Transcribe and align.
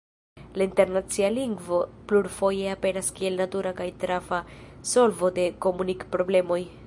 La 0.59 0.63
internacia 0.67 1.27
lingvo 1.33 1.77
plurfoje 2.11 2.71
aperas 2.75 3.13
kiel 3.19 3.37
natura 3.43 3.75
kaj 3.81 3.87
trafa 4.05 4.39
solvo 4.95 5.33
de 5.41 5.45
komunik-problemoj. 5.67 6.63